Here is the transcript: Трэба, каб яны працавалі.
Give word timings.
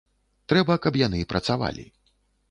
Трэба, 0.53 0.77
каб 0.85 0.97
яны 1.01 1.19
працавалі. 1.33 1.85